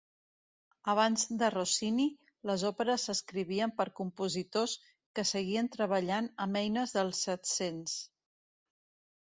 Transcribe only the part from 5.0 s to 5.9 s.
que seguien